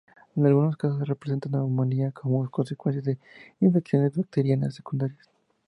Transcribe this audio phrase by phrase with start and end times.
[0.35, 3.19] En algunos casos se presenta neumonía como consecuencia de
[3.59, 5.29] infecciones bacterianas secundarias.